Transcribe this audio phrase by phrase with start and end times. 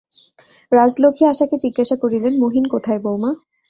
[0.71, 3.31] রাজলক্ষ্মী আশাকে জিজ্ঞাসা করিলেন, মহিন কোথায়, বউমা।